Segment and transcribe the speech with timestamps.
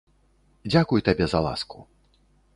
[0.71, 1.77] Дзякуй табе за ласку.